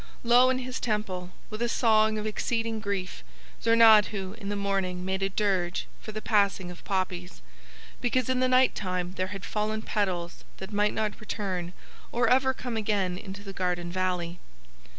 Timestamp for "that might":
10.57-10.95